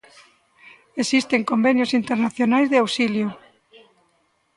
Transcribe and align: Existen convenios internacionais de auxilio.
Existen 1.03 1.41
convenios 1.51 1.95
internacionais 1.99 2.67
de 2.71 2.77
auxilio. 2.83 3.27